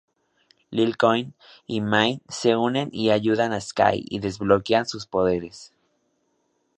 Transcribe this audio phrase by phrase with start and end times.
[0.71, 1.35] Lincoln
[1.67, 5.75] y May se unen y ayudan a Skye y desbloquean sus poderes.